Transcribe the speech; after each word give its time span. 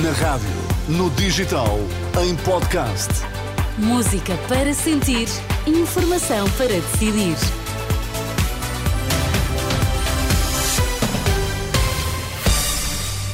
Na 0.00 0.10
rádio, 0.12 0.48
no 0.88 1.10
digital, 1.10 1.76
em 2.24 2.34
podcast. 2.36 3.10
Música 3.76 4.38
para 4.48 4.72
sentir, 4.72 5.28
informação 5.66 6.48
para 6.52 6.68
decidir. 6.68 7.36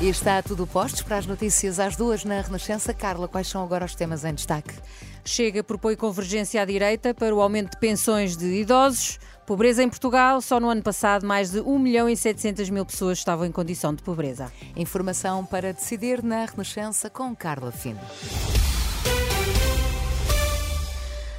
E 0.00 0.08
está 0.08 0.42
tudo 0.42 0.66
postos 0.66 1.02
para 1.02 1.18
as 1.18 1.26
notícias 1.26 1.78
às 1.78 1.94
duas 1.94 2.24
na 2.24 2.40
Renascença. 2.40 2.94
Carla, 2.94 3.28
quais 3.28 3.48
são 3.48 3.62
agora 3.62 3.84
os 3.84 3.94
temas 3.94 4.24
em 4.24 4.32
destaque? 4.32 4.72
Chega 5.26 5.62
propõe 5.62 5.94
convergência 5.94 6.62
à 6.62 6.64
direita 6.64 7.12
para 7.12 7.34
o 7.34 7.42
aumento 7.42 7.72
de 7.72 7.78
pensões 7.78 8.34
de 8.34 8.46
idosos. 8.46 9.18
Pobreza 9.46 9.80
em 9.80 9.88
Portugal, 9.88 10.40
só 10.40 10.58
no 10.58 10.68
ano 10.68 10.82
passado 10.82 11.24
mais 11.24 11.52
de 11.52 11.60
1 11.60 11.78
milhão 11.78 12.08
e 12.08 12.16
700 12.16 12.68
mil 12.68 12.84
pessoas 12.84 13.18
estavam 13.18 13.46
em 13.46 13.52
condição 13.52 13.94
de 13.94 14.02
pobreza. 14.02 14.52
Informação 14.74 15.46
para 15.46 15.72
decidir 15.72 16.20
na 16.20 16.44
Renascença 16.44 17.08
com 17.08 17.34
Carla 17.34 17.70
Fino. 17.70 18.00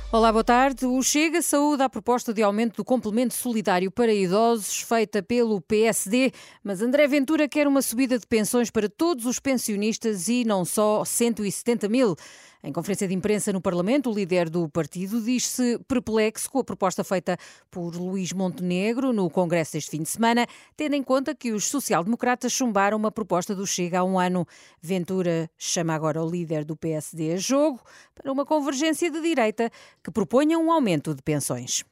Olá, 0.09 0.31
boa 0.31 0.43
tarde. 0.43 0.85
O 0.85 1.03
Chega 1.03 1.41
saúda 1.41 1.84
a 1.84 1.89
proposta 1.89 2.34
de 2.34 2.41
aumento 2.41 2.77
do 2.77 2.85
complemento 2.85 3.34
solidário 3.34 3.91
para 3.91 4.13
idosos 4.13 4.81
feita 4.81 5.21
pelo 5.21 5.59
PSD, 5.59 6.31
mas 6.63 6.81
André 6.81 7.07
Ventura 7.07 7.45
quer 7.45 7.67
uma 7.67 7.81
subida 7.81 8.17
de 8.17 8.26
pensões 8.26 8.71
para 8.71 8.87
todos 8.87 9.26
os 9.26 9.37
pensionistas 9.37 10.29
e 10.29 10.45
não 10.45 10.63
só 10.63 11.03
170 11.03 11.89
mil. 11.89 12.15
Em 12.63 12.73
conferência 12.73 13.07
de 13.07 13.13
imprensa 13.13 13.53
no 13.53 13.61
Parlamento, 13.61 14.09
o 14.09 14.13
líder 14.13 14.49
do 14.49 14.67
partido 14.67 15.21
diz-se 15.21 15.79
perplexo 15.88 16.49
com 16.49 16.59
a 16.59 16.63
proposta 16.63 17.03
feita 17.03 17.38
por 17.70 17.95
Luís 17.95 18.34
Montenegro 18.34 19.13
no 19.13 19.29
Congresso 19.29 19.73
deste 19.73 19.91
fim 19.91 20.02
de 20.02 20.09
semana, 20.09 20.48
tendo 20.75 20.95
em 20.95 21.03
conta 21.03 21.35
que 21.35 21.51
os 21.51 21.65
social-democratas 21.65 22.51
chumbaram 22.51 22.98
uma 22.98 23.12
proposta 23.12 23.53
do 23.53 23.67
Chega 23.67 23.99
há 23.99 24.03
um 24.03 24.17
ano. 24.17 24.48
Ventura 24.81 25.49
chama 25.57 25.93
agora 25.93 26.21
o 26.23 26.29
líder 26.29 26.65
do 26.65 26.75
PSD 26.75 27.34
a 27.34 27.37
jogo 27.37 27.79
para 28.15 28.32
uma 28.32 28.45
convergência 28.45 29.12
de 29.12 29.21
direita 29.21 29.71
que 30.04 30.10
proponha 30.10 30.57
um 30.57 30.71
aumento 30.71 31.13
de 31.13 31.21
pensões. 31.21 31.85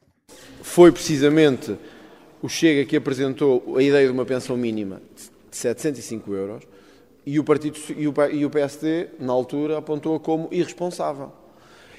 Foi 0.61 0.91
precisamente 0.91 1.77
o 2.41 2.49
Chega 2.49 2.85
que 2.85 2.97
apresentou 2.97 3.77
a 3.77 3.83
ideia 3.83 4.07
de 4.07 4.11
uma 4.11 4.25
pensão 4.25 4.57
mínima 4.57 4.99
de 5.49 5.57
705 5.57 6.33
euros 6.33 6.74
e 7.25 7.39
o, 7.39 7.43
partido, 7.43 7.77
e, 7.97 8.45
o, 8.45 8.49
PSD, 8.49 9.07
na 9.19 9.33
altura, 9.33 9.79
apontou-a 9.79 10.19
como 10.19 10.47
irresponsável. 10.51 11.31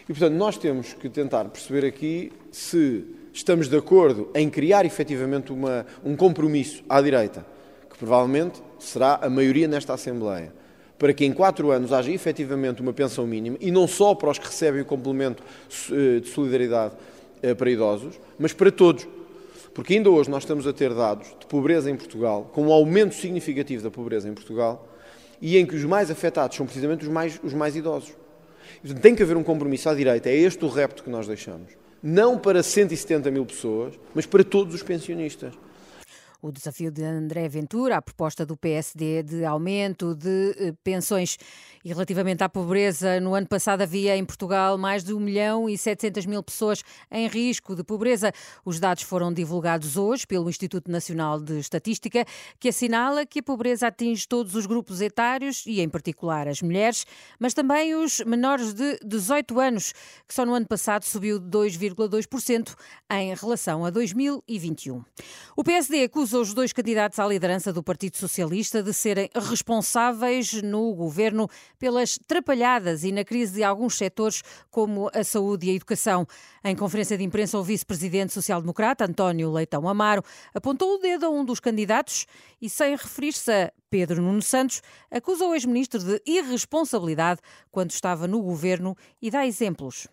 E, 0.05 0.12
portanto, 0.12 0.34
nós 0.34 0.56
temos 0.56 0.92
que 0.92 1.08
tentar 1.08 1.46
perceber 1.46 1.84
aqui 1.84 2.32
se 2.52 3.05
estamos 3.32 3.69
de 3.69 3.77
acordo 3.77 4.30
em 4.34 4.48
criar 4.48 4.86
efetivamente 4.86 5.52
uma, 5.52 5.84
um 6.04 6.14
compromisso 6.14 6.84
à 6.88 7.00
direita, 7.02 7.44
que 7.91 7.98
provavelmente 7.98 8.62
será 8.78 9.19
a 9.20 9.28
maioria 9.28 9.66
nesta 9.66 9.94
Assembleia, 9.94 10.52
para 10.97 11.12
que 11.12 11.24
em 11.24 11.32
quatro 11.32 11.70
anos 11.72 11.92
haja 11.92 12.12
efetivamente 12.12 12.80
uma 12.80 12.92
pensão 12.92 13.27
mínima, 13.27 13.56
e 13.60 13.72
não 13.72 13.88
só 13.88 14.14
para 14.14 14.30
os 14.30 14.38
que 14.38 14.47
recebem 14.47 14.82
o 14.82 14.84
complemento 14.84 15.42
eh, 15.91 16.20
de 16.20 16.28
solidariedade 16.28 16.94
eh, 17.42 17.52
para 17.52 17.69
idosos, 17.69 18.19
mas 18.38 18.52
para 18.52 18.70
todos. 18.70 19.06
Porque 19.77 19.92
ainda 19.92 20.08
hoje 20.08 20.30
nós 20.30 20.44
estamos 20.44 20.66
a 20.66 20.72
ter 20.72 20.94
dados 20.94 21.28
de 21.38 21.44
pobreza 21.44 21.91
em 21.91 21.96
Portugal, 21.96 22.50
com 22.55 22.69
um 22.69 22.72
aumento 22.72 23.14
significativo 23.14 23.82
da 23.82 23.91
pobreza 23.91 24.27
em 24.27 24.32
Portugal, 24.32 24.88
e 25.38 25.58
em 25.58 25.66
que 25.66 25.77
os 25.77 25.84
mais 25.84 26.10
afetados 26.10 26.56
são 26.56 26.64
precisamente 26.64 27.02
os 27.02 27.10
mais, 27.10 27.38
os 27.44 27.52
mais 27.52 27.77
idosos. 27.77 28.14
Portanto, 28.80 29.02
tem 29.02 29.14
que 29.14 29.22
haver 29.22 29.36
um 29.36 29.42
compromisso 29.42 29.91
à 29.91 29.94
direita, 29.94 30.30
é 30.30 30.34
este 30.34 30.64
o 30.64 30.69
repto 30.69 31.04
que 31.04 31.10
nós 31.10 31.27
deixamos. 31.27 31.72
Não 32.02 32.38
para 32.38 32.62
170 32.62 33.30
mil 33.30 33.44
pessoas, 33.44 33.92
mas 34.14 34.24
para 34.24 34.42
todos 34.42 34.74
os 34.74 34.82
pensionistas. 34.82 35.52
O 36.47 36.52
desafio 36.52 36.92
de 36.92 37.02
André 37.02 37.48
Ventura, 37.48 37.97
a 37.97 38.00
proposta 38.00 38.47
do 38.47 38.56
PSD 38.56 39.25
de 39.25 39.44
aumento 39.44 40.14
de 40.14 40.55
eh, 40.56 40.72
pensões 40.84 41.36
e 41.84 41.88
relativamente 41.88 42.44
à 42.44 42.48
pobreza, 42.48 43.19
no 43.19 43.34
ano 43.34 43.48
passado 43.48 43.83
havia 43.83 44.16
em 44.16 44.25
Portugal 44.25 44.78
mais 44.78 45.03
de 45.03 45.12
1 45.12 45.19
milhão 45.19 45.69
e 45.69 45.77
700 45.77 46.25
mil 46.25 46.41
pessoas 46.44 46.84
em 47.11 47.26
risco 47.26 47.75
de 47.75 47.82
pobreza. 47.82 48.31
Os 48.65 48.78
dados 48.78 49.03
foram 49.03 49.32
divulgados 49.32 49.97
hoje 49.97 50.25
pelo 50.25 50.48
Instituto 50.48 50.88
Nacional 50.88 51.41
de 51.41 51.59
Estatística, 51.59 52.25
que 52.60 52.69
assinala 52.69 53.26
que 53.26 53.41
a 53.41 53.43
pobreza 53.43 53.88
atinge 53.88 54.28
todos 54.28 54.54
os 54.54 54.66
grupos 54.66 55.00
etários 55.00 55.65
e, 55.66 55.81
em 55.81 55.88
particular, 55.88 56.47
as 56.47 56.62
mulheres, 56.62 57.04
mas 57.41 57.54
também 57.54 57.97
os 57.97 58.20
menores 58.20 58.72
de 58.72 59.00
18 59.04 59.59
anos, 59.59 59.93
que 60.28 60.34
só 60.34 60.47
no 60.47 60.54
ano 60.54 60.66
passado 60.66 61.03
subiu 61.03 61.41
de 61.41 61.49
2,2% 61.49 62.72
em 63.10 63.34
relação 63.34 63.84
a 63.84 63.91
2021. 63.91 65.04
O 65.56 65.65
PSD 65.65 66.04
acusa 66.04 66.35
os 66.41 66.52
dois 66.52 66.72
candidatos 66.72 67.19
à 67.19 67.26
liderança 67.26 67.72
do 67.72 67.82
Partido 67.82 68.16
Socialista 68.16 68.82
de 68.82 68.92
serem 68.92 69.30
responsáveis 69.34 70.60
no 70.62 70.94
governo 70.94 71.48
pelas 71.78 72.19
trapalhadas 72.26 73.04
e 73.04 73.12
na 73.12 73.24
crise 73.24 73.54
de 73.54 73.64
alguns 73.64 73.97
setores, 73.97 74.42
como 74.70 75.10
a 75.14 75.25
saúde 75.25 75.66
e 75.66 75.70
a 75.70 75.75
educação. 75.75 76.26
Em 76.64 76.76
conferência 76.76 77.16
de 77.16 77.25
imprensa, 77.25 77.58
o 77.58 77.62
vice-presidente 77.62 78.32
social-democrata, 78.32 79.04
António 79.04 79.50
Leitão 79.50 79.88
Amaro, 79.88 80.22
apontou 80.54 80.94
o 80.94 80.98
dedo 80.98 81.26
a 81.26 81.30
um 81.30 81.44
dos 81.44 81.60
candidatos 81.60 82.26
e, 82.60 82.69
sem 82.69 82.92
referir-se 82.92 83.50
a 83.50 83.72
Pedro 83.88 84.20
Nuno 84.20 84.42
Santos, 84.42 84.82
acusa 85.10 85.46
o 85.46 85.54
ex-ministro 85.54 86.00
de 86.00 86.22
irresponsabilidade 86.26 87.41
quando 87.70 87.91
estava 87.91 88.26
no 88.26 88.42
governo 88.42 88.96
e 89.20 89.30
dá 89.30 89.46
exemplos 89.46 90.08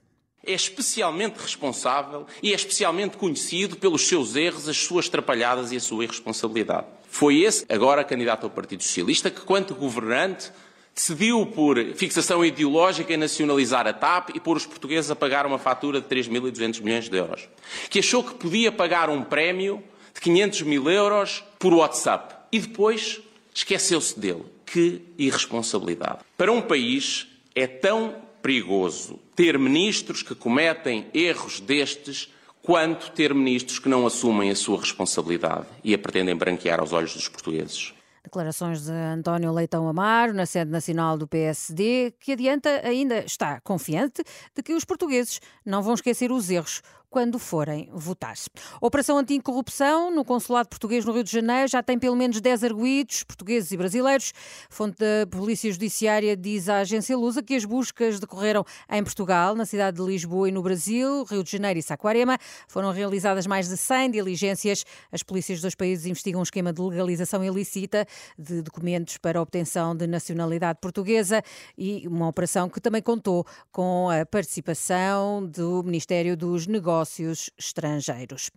é 0.45 0.53
especialmente 0.53 1.37
responsável 1.37 2.25
e 2.41 2.51
é 2.51 2.55
especialmente 2.55 3.17
conhecido 3.17 3.77
pelos 3.77 4.07
seus 4.07 4.35
erros, 4.35 4.67
as 4.67 4.77
suas 4.77 5.07
trapalhadas 5.07 5.71
e 5.71 5.77
a 5.77 5.79
sua 5.79 6.03
irresponsabilidade. 6.03 6.87
Foi 7.09 7.41
esse, 7.41 7.65
agora 7.69 8.03
candidato 8.03 8.43
ao 8.45 8.49
Partido 8.49 8.83
Socialista, 8.83 9.29
que, 9.29 9.41
quanto 9.41 9.73
governante, 9.73 10.51
decidiu 10.93 11.45
por 11.45 11.77
fixação 11.95 12.45
ideológica 12.45 13.15
nacionalizar 13.15 13.87
a 13.87 13.93
TAP 13.93 14.29
e 14.35 14.39
pôr 14.39 14.57
os 14.57 14.65
portugueses 14.65 15.09
a 15.09 15.15
pagar 15.15 15.45
uma 15.45 15.57
fatura 15.57 16.01
de 16.01 16.07
3.200 16.07 16.81
milhões 16.81 17.09
de 17.09 17.17
euros. 17.17 17.47
Que 17.89 17.99
achou 17.99 18.23
que 18.23 18.35
podia 18.35 18.71
pagar 18.71 19.09
um 19.09 19.23
prémio 19.23 19.83
de 20.13 20.21
500 20.21 20.61
mil 20.63 20.89
euros 20.89 21.43
por 21.57 21.73
WhatsApp. 21.73 22.35
E 22.51 22.59
depois 22.59 23.21
esqueceu-se 23.53 24.19
dele. 24.19 24.45
Que 24.65 25.01
irresponsabilidade. 25.17 26.19
Para 26.37 26.51
um 26.51 26.61
país 26.61 27.27
é 27.55 27.67
tão 27.67 28.15
perigoso 28.43 29.17
ter 29.35 29.57
ministros 29.57 30.21
que 30.21 30.35
cometem 30.35 31.07
erros 31.13 31.61
destes 31.61 32.31
quanto 32.61 33.11
ter 33.11 33.33
ministros 33.33 33.79
que 33.79 33.89
não 33.89 34.05
assumem 34.05 34.51
a 34.51 34.55
sua 34.55 34.79
responsabilidade 34.79 35.65
e 35.83 35.93
a 35.93 35.97
pretendem 35.97 36.35
branquear 36.35 36.79
aos 36.79 36.91
olhos 36.93 37.13
dos 37.13 37.27
portugueses. 37.27 37.93
Declarações 38.23 38.85
de 38.85 38.91
António 38.91 39.51
Leitão 39.51 39.87
Amaro, 39.87 40.33
na 40.33 40.45
sede 40.45 40.71
nacional 40.71 41.17
do 41.17 41.27
PSD, 41.27 42.13
que 42.19 42.31
adianta 42.31 42.69
ainda 42.83 43.19
está 43.19 43.59
confiante 43.59 44.23
de 44.55 44.63
que 44.63 44.73
os 44.73 44.85
portugueses 44.85 45.41
não 45.65 45.81
vão 45.81 45.93
esquecer 45.93 46.31
os 46.31 46.49
erros 46.49 46.81
quando 47.13 47.37
forem 47.37 47.87
votar. 47.93 48.33
Operação 48.81 49.19
anticorrupção 49.19 50.09
no 50.09 50.25
Consulado 50.25 50.67
Português 50.67 51.05
no 51.05 51.13
Rio 51.13 51.23
de 51.23 51.31
Janeiro 51.31 51.67
já 51.67 51.83
tem 51.83 51.99
pelo 51.99 52.15
menos 52.15 52.41
10 52.41 52.63
arguídos, 52.63 53.21
portugueses 53.21 53.71
e 53.71 53.77
brasileiros. 53.77 54.33
Fonte 54.67 54.97
da 54.97 55.27
Polícia 55.29 55.71
Judiciária 55.71 56.35
diz 56.35 56.67
à 56.69 56.79
agência 56.79 57.15
Lusa 57.15 57.43
que 57.43 57.53
as 57.53 57.65
buscas 57.65 58.19
decorreram 58.19 58.65
em 58.89 59.03
Portugal, 59.03 59.53
na 59.53 59.63
cidade 59.63 59.97
de 59.97 60.03
Lisboa 60.03 60.49
e 60.49 60.51
no 60.51 60.63
Brasil, 60.63 61.23
Rio 61.25 61.43
de 61.43 61.51
Janeiro 61.51 61.77
e 61.77 61.83
Saquarema. 61.83 62.35
Foram 62.67 62.91
realizadas 62.91 63.45
mais 63.45 63.69
de 63.69 63.77
100 63.77 64.09
diligências. 64.09 64.83
As 65.11 65.21
polícias 65.21 65.61
dos 65.61 65.75
países 65.75 66.07
investigam 66.07 66.39
um 66.39 66.43
esquema 66.43 66.73
de 66.73 66.81
legalização 66.81 67.43
ilícita 67.43 68.07
de 68.39 68.63
documentos 68.63 69.19
para 69.19 69.39
obtenção 69.39 69.95
de 69.95 70.07
nacionalidade 70.07 70.79
portuguesa 70.81 71.43
e 71.77 72.07
uma 72.07 72.27
operação 72.27 72.67
que 72.67 72.81
também 72.81 73.03
contou 73.03 73.45
com 73.71 74.09
a 74.09 74.25
participação 74.25 75.45
do 75.45 75.83
Ministério 75.83 76.35
dos 76.35 76.65
Negócios 76.65 77.02
negócios 77.03 77.49
estrangeiros. 77.57 78.49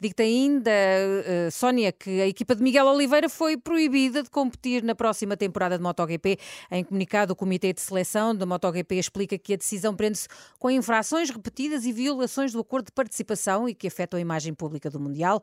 Digo-te 0.00 0.22
ainda, 0.22 0.70
uh, 0.70 1.50
Sónia, 1.50 1.92
que 1.92 2.20
a 2.20 2.26
equipa 2.26 2.54
de 2.54 2.62
Miguel 2.62 2.86
Oliveira 2.86 3.28
foi 3.28 3.56
proibida 3.56 4.22
de 4.22 4.30
competir 4.30 4.82
na 4.82 4.94
próxima 4.94 5.36
temporada 5.36 5.76
de 5.76 5.82
MotoGP. 5.82 6.38
Em 6.70 6.84
comunicado, 6.84 7.32
o 7.32 7.36
Comitê 7.36 7.72
de 7.72 7.80
Seleção 7.80 8.34
da 8.34 8.44
MotoGP 8.44 8.96
explica 8.96 9.38
que 9.38 9.54
a 9.54 9.56
decisão 9.56 9.94
prende-se 9.94 10.28
com 10.58 10.70
infrações 10.70 11.30
repetidas 11.30 11.84
e 11.84 11.92
violações 11.92 12.52
do 12.52 12.60
acordo 12.60 12.86
de 12.86 12.92
participação 12.92 13.68
e 13.68 13.74
que 13.74 13.86
afetam 13.86 14.18
a 14.18 14.20
imagem 14.20 14.52
pública 14.52 14.90
do 14.90 14.98
Mundial. 14.98 15.40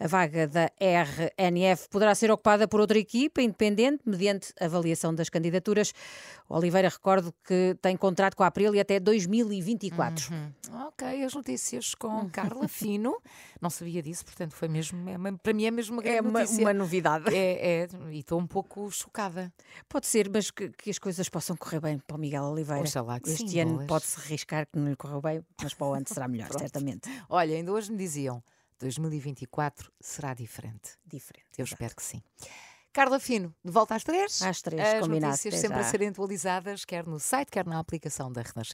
A 0.00 0.06
vaga 0.06 0.46
da 0.46 0.70
RNF 0.78 1.88
poderá 1.88 2.14
ser 2.14 2.30
ocupada 2.30 2.68
por 2.68 2.80
outra 2.80 2.98
equipa 2.98 3.42
independente, 3.42 4.02
mediante 4.06 4.52
avaliação 4.60 5.12
das 5.12 5.28
candidaturas. 5.28 5.92
O 6.48 6.56
Oliveira, 6.56 6.88
recordo 6.88 7.34
que 7.44 7.76
tem 7.82 7.96
contrato 7.96 8.36
com 8.36 8.44
a 8.44 8.46
Aprilia 8.46 8.82
até 8.82 9.00
2024. 9.00 10.32
Uhum. 10.32 10.86
Ok, 10.86 11.24
as 11.24 11.34
notícias 11.34 11.94
com 11.94 12.28
Carla 12.30 12.66
Fino. 12.68 13.20
Não 13.60 13.70
sabia 13.70 14.00
disso, 14.00 14.24
portanto, 14.24 14.54
foi 14.54 14.68
mesmo, 14.68 15.08
é 15.10 15.16
para 15.42 15.52
mim 15.52 15.64
é 15.64 15.70
mesmo 15.70 15.96
uma 15.96 16.02
grande 16.02 16.18
é 16.18 16.20
uma, 16.20 16.40
notícia. 16.40 16.64
uma 16.64 16.72
novidade. 16.72 17.34
É, 17.34 17.82
é, 17.82 17.88
e 18.12 18.20
estou 18.20 18.38
um 18.38 18.46
pouco 18.46 18.88
chocada. 18.92 19.52
Pode 19.88 20.06
ser, 20.06 20.30
mas 20.30 20.50
que, 20.50 20.68
que, 20.70 20.90
as 20.90 20.98
coisas 20.98 21.28
possam 21.28 21.56
correr 21.56 21.80
bem 21.80 21.98
para 21.98 22.16
o 22.16 22.20
Miguel 22.20 22.44
Oliveira. 22.44 22.82
Oxalá 22.82 23.18
que 23.18 23.30
este 23.30 23.50
sim, 23.50 23.60
ano 23.60 23.84
pode-se 23.86 24.20
arriscar 24.20 24.66
que 24.66 24.78
não 24.78 24.88
lhe 24.88 24.96
correu 24.96 25.20
bem, 25.20 25.44
mas 25.60 25.74
para 25.74 25.86
o 25.88 25.94
ano 25.94 26.06
será 26.06 26.28
melhor, 26.28 26.50
certamente. 26.56 27.10
Olha, 27.28 27.56
ainda 27.56 27.72
hoje 27.72 27.90
me 27.90 27.98
diziam 27.98 28.42
2024 28.78 29.90
será 30.00 30.34
diferente. 30.34 30.92
Diferente. 31.06 31.48
Eu 31.58 31.64
exato. 31.64 31.74
espero 31.74 31.96
que 31.96 32.02
sim. 32.02 32.22
Carla 32.92 33.20
Fino, 33.20 33.54
de 33.64 33.70
volta 33.70 33.94
às 33.94 34.02
três. 34.02 34.42
Às 34.42 34.60
três, 34.62 34.80
As 34.82 35.00
combinado. 35.00 35.30
notícias 35.32 35.54
sempre 35.60 35.76
já. 35.80 35.86
a 35.86 35.90
serem 35.90 36.08
atualizadas, 36.08 36.84
quer 36.84 37.06
no 37.06 37.20
site, 37.20 37.50
quer 37.50 37.64
na 37.66 37.78
aplicação 37.78 38.32
da 38.32 38.40
Renascença. 38.40 38.64